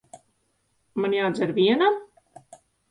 Man 1.03 1.15
jādzer 1.19 1.55
vienam? 1.61 2.03